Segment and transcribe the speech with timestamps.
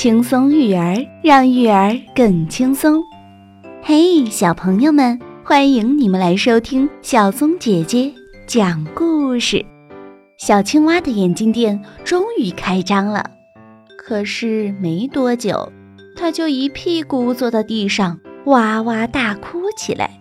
[0.00, 3.02] 轻松育儿，让育儿更轻松。
[3.82, 8.12] 嘿，小朋友们，欢迎你们来收听小松姐姐
[8.46, 9.66] 讲故事。
[10.38, 13.28] 小青蛙的眼镜店终于开张了，
[13.98, 15.72] 可是没多久，
[16.16, 20.12] 它就一屁股坐到地上，哇哇大哭起来。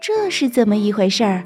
[0.00, 1.44] 这是怎么一回事儿？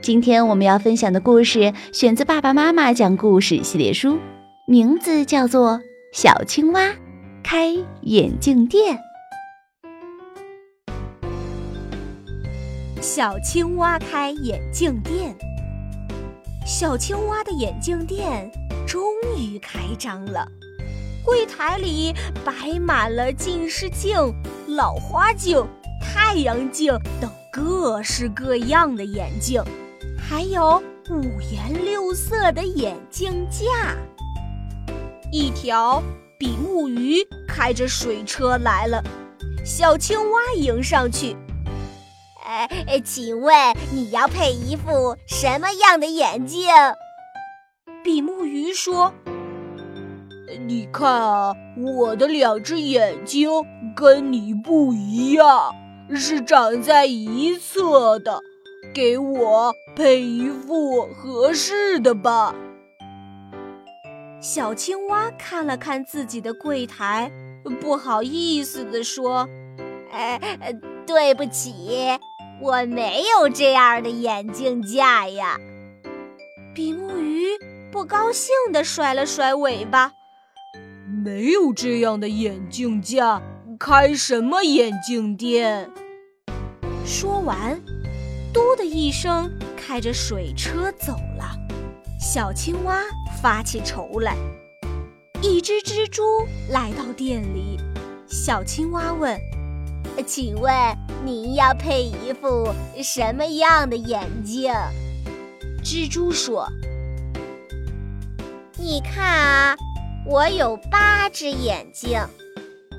[0.00, 4.16] 今天我们要分享的故事选自《爸爸妈妈讲故事》系列书，
[4.66, 5.72] 名字叫做
[6.18, 6.94] 《小青蛙
[7.44, 8.98] 开眼镜店》。
[13.02, 15.36] 小青蛙开眼镜店。
[16.66, 18.50] 小青蛙的眼镜店
[18.86, 19.02] 终
[19.38, 20.48] 于开张了，
[21.22, 24.16] 柜台里摆满了近视镜、
[24.68, 25.62] 老花镜、
[26.00, 29.62] 太阳镜等各式各样的眼镜，
[30.18, 33.94] 还有五颜六色的眼镜架。
[35.32, 36.02] 一条
[36.38, 39.02] 比目鱼开着水车来了，
[39.64, 41.36] 小青蛙迎上去。
[42.44, 43.54] 哎，请问
[43.92, 46.68] 你要配一副什么样的眼镜？
[48.04, 49.12] 比目鱼说
[50.66, 53.50] ：“你看啊，我的两只眼睛
[53.96, 55.74] 跟你不一样，
[56.14, 58.40] 是长在一侧的，
[58.94, 62.54] 给我配一副合适的吧。”
[64.48, 67.28] 小青蛙看了看自己的柜台，
[67.80, 69.48] 不好意思地说
[70.12, 70.40] ：“哎，
[71.04, 72.16] 对不起。”
[72.62, 75.58] 我没有这样的眼镜架呀！
[76.72, 77.58] 比目鱼
[77.90, 80.12] 不高兴地甩了甩尾巴。
[81.24, 83.42] 没有这样的眼镜架，
[83.80, 85.90] 开什么眼镜店？
[87.04, 87.82] 说完，
[88.54, 91.50] 嘟的一声，开着水车走了。
[92.28, 93.02] 小青蛙
[93.40, 94.36] 发起愁来。
[95.40, 96.24] 一只蜘蛛
[96.70, 97.78] 来到店里，
[98.26, 99.38] 小青蛙问。
[100.26, 100.72] 请问
[101.24, 104.74] 您要配一副什么样的眼镜？
[105.84, 106.68] 蜘蛛说
[108.76, 109.76] ：“你看啊，
[110.26, 112.20] 我有八只眼睛，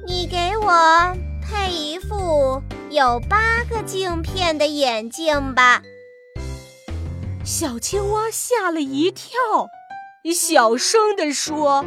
[0.08, 5.82] 你给我配一副有八个镜片的眼镜吧。”
[7.48, 9.32] 小青蛙吓了一跳，
[10.36, 11.86] 小声地说：“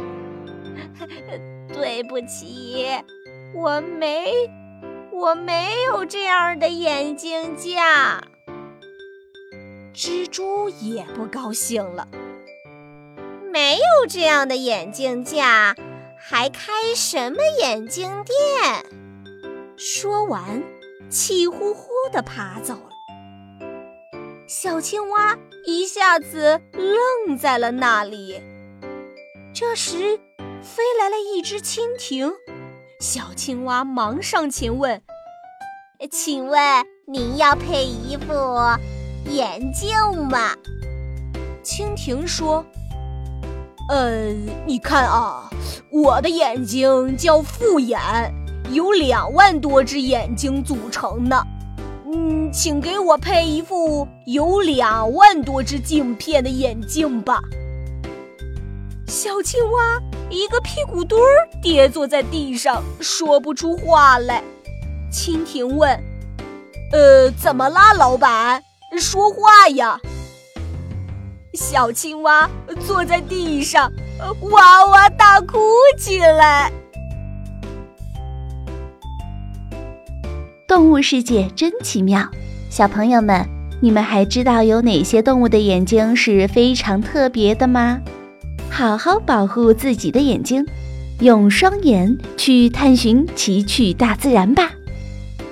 [1.71, 2.87] 对不起，
[3.53, 4.49] 我没。”
[5.13, 8.23] 我没有这样的眼镜架。
[9.93, 12.07] 蜘蛛也不高兴了。
[13.51, 15.75] 没有这样的眼镜架，
[16.17, 18.83] 还开什么眼镜店？
[19.77, 20.63] 说完，
[21.07, 22.90] 气呼呼地爬走了。
[24.53, 28.41] 小青蛙一下子愣在了那里。
[29.53, 30.19] 这时，
[30.61, 32.29] 飞来了一只蜻蜓。
[32.99, 35.01] 小青蛙忙上前问。
[36.11, 36.59] 请问
[37.07, 38.33] 您要配一副
[39.29, 39.95] 眼镜
[40.29, 40.53] 吗？
[41.63, 42.65] 蜻蜓说
[43.87, 44.33] ：“呃，
[44.65, 45.49] 你看啊，
[45.89, 47.97] 我的眼睛叫复眼，
[48.71, 51.41] 由两万多只眼睛组成的。
[52.13, 57.41] 嗯，请给我配一副有两万多只镜片的眼镜吧。”
[59.07, 59.99] 小青蛙
[60.29, 64.43] 一个屁股墩儿跌坐在地上，说不出话来。
[65.11, 65.89] 蜻蜓问
[66.93, 68.63] ：“呃，怎么啦，老板？
[68.97, 69.99] 说话呀！”
[71.53, 72.49] 小青蛙
[72.87, 73.91] 坐在地上，
[74.51, 75.59] 哇哇大哭
[75.97, 76.71] 起来。
[80.71, 82.25] 动物世界真奇妙，
[82.69, 83.45] 小朋友们，
[83.81, 87.99] 你们还知道有哪些动物的眼睛是非常特别的吗？
[88.69, 90.65] 好好保护自己的眼睛，
[91.19, 94.71] 用双眼去探寻奇趣大自然吧。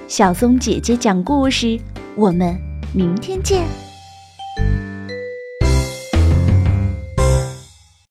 [0.08, 1.78] 小松姐姐讲故事，
[2.16, 2.58] 我们
[2.94, 3.66] 明天见。